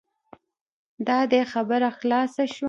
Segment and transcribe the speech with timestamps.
[1.07, 2.59] دا دی خبره خلاصه شوه.